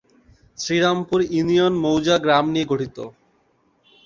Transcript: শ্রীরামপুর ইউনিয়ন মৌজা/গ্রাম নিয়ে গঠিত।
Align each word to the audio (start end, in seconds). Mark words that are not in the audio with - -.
শ্রীরামপুর 0.57 1.19
ইউনিয়ন 1.31 1.73
মৌজা/গ্রাম 1.83 2.45
নিয়ে 2.53 2.69
গঠিত। 2.71 2.97